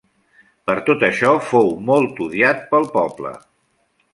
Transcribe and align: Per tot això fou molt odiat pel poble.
Per 0.69 0.75
tot 0.87 1.03
això 1.07 1.35
fou 1.49 1.69
molt 1.91 2.23
odiat 2.29 2.67
pel 2.73 2.89
poble. 2.99 3.35